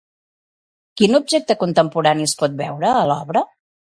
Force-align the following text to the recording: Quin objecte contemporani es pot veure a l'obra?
Quin 1.01 1.17
objecte 1.19 1.57
contemporani 1.65 2.27
es 2.29 2.35
pot 2.41 2.57
veure 2.63 2.91
a 3.03 3.07
l'obra? 3.13 3.45